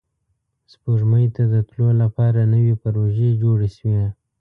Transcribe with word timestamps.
سپوږمۍ 0.71 1.25
ته 1.35 1.43
د 1.53 1.55
تلو 1.69 1.89
لپاره 2.01 2.41
نوې 2.53 2.73
پروژې 2.83 3.29
جوړې 3.41 3.69
شوې 3.77 4.03